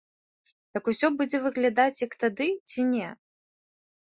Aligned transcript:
Так 0.77 0.83
усё 0.93 1.07
будзе 1.19 1.37
выглядаць, 1.43 2.01
як 2.07 2.17
тады, 2.25 2.47
ці 2.73 2.87
не? 2.95 3.07